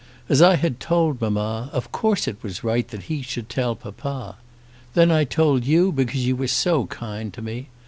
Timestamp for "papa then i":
3.75-5.25